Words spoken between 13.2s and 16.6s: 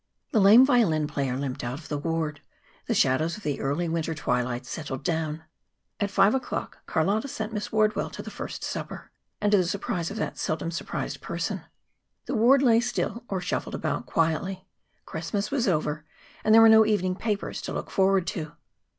or shuffled abut quietly. Christmas was over, and